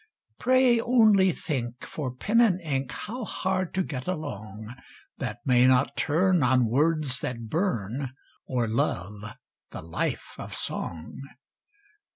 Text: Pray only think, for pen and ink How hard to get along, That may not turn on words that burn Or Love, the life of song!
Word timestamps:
Pray 0.39 0.79
only 0.79 1.31
think, 1.31 1.85
for 1.85 2.09
pen 2.11 2.41
and 2.41 2.59
ink 2.61 2.91
How 2.91 3.23
hard 3.23 3.71
to 3.75 3.83
get 3.83 4.07
along, 4.07 4.73
That 5.19 5.45
may 5.45 5.67
not 5.67 5.95
turn 5.95 6.41
on 6.41 6.65
words 6.65 7.19
that 7.19 7.49
burn 7.49 8.09
Or 8.47 8.67
Love, 8.67 9.37
the 9.69 9.83
life 9.83 10.33
of 10.39 10.55
song! 10.55 11.21